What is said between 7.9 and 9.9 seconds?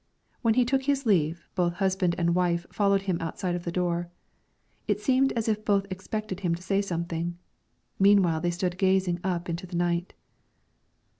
Meanwhile, they stood gazing up into the